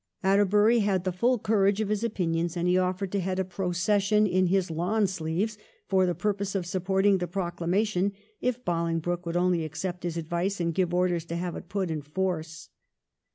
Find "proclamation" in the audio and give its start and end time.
7.27-8.13